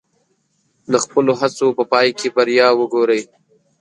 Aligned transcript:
د 0.91 0.93
خپلو 1.03 1.31
هڅو 1.41 1.67
په 1.77 1.83
پای 1.91 2.07
کې 2.19 2.27
بریا 2.35 2.67
وګورئ. 2.79 3.21